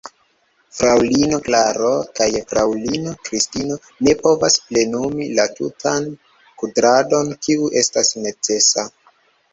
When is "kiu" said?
7.49-7.73